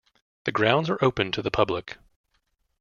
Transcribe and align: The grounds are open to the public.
The 0.45 0.51
grounds 0.51 0.89
are 0.89 0.97
open 1.03 1.31
to 1.33 1.43
the 1.43 1.51
public. 1.51 1.99